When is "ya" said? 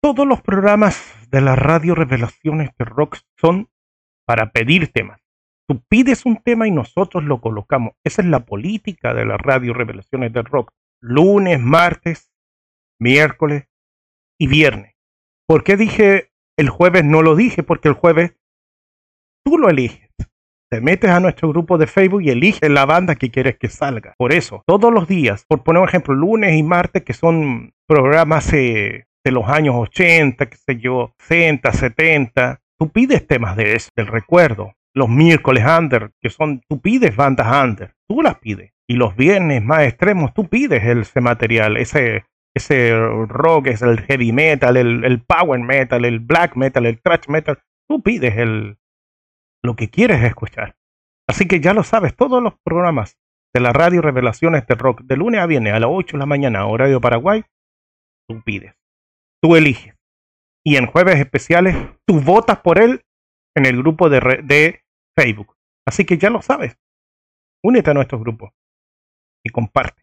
51.60-51.74, 66.18-66.30